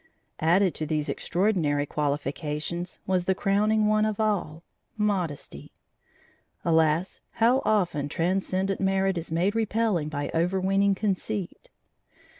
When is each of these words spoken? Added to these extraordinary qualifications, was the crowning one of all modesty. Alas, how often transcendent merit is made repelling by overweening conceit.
Added 0.39 0.73
to 0.73 0.87
these 0.87 1.09
extraordinary 1.09 1.85
qualifications, 1.85 2.97
was 3.05 3.25
the 3.25 3.35
crowning 3.35 3.85
one 3.85 4.03
of 4.03 4.19
all 4.19 4.63
modesty. 4.97 5.73
Alas, 6.65 7.21
how 7.33 7.61
often 7.65 8.09
transcendent 8.09 8.81
merit 8.81 9.15
is 9.15 9.31
made 9.31 9.53
repelling 9.53 10.09
by 10.09 10.31
overweening 10.33 10.95
conceit. 10.95 11.69